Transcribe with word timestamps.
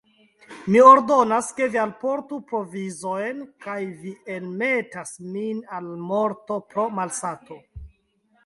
Mi 0.75 0.79
ordonas, 0.91 1.49
ke 1.59 1.67
vi 1.75 1.79
alportu 1.81 2.39
provizojn, 2.53 3.43
kaj 3.67 3.77
vi 4.01 4.15
elmetas 4.39 5.15
min 5.37 5.63
al 5.81 5.95
morto 6.09 6.59
pro 6.73 6.89
malsato! 7.03 7.61